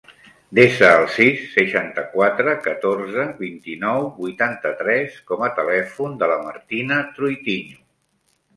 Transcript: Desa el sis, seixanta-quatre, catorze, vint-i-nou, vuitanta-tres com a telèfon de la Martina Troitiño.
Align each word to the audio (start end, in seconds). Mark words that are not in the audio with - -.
Desa 0.59 0.87
el 1.01 1.03
sis, 1.15 1.43
seixanta-quatre, 1.57 2.55
catorze, 2.69 3.27
vint-i-nou, 3.43 4.09
vuitanta-tres 4.17 5.21
com 5.31 5.47
a 5.49 5.53
telèfon 5.61 6.19
de 6.25 6.33
la 6.35 6.41
Martina 6.49 7.01
Troitiño. 7.21 7.81